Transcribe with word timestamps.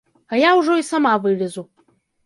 А 0.31 0.39
я 0.43 0.49
ўжо 0.61 0.79
і 0.79 0.87
сама 0.91 1.13
вылезу! 1.27 1.69